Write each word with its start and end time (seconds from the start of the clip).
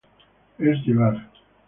Es 0.57 0.81
llevar 0.87 1.29